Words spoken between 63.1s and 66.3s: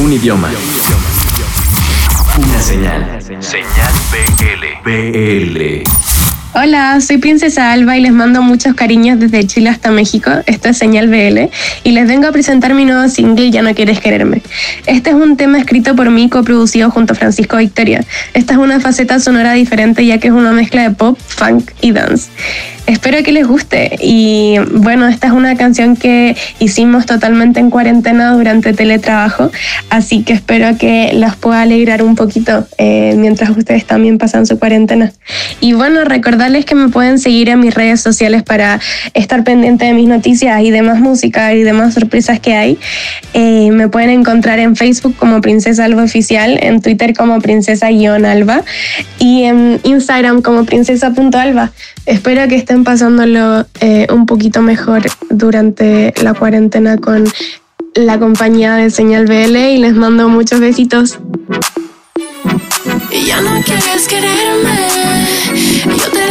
Ya no quieres quererme, yo te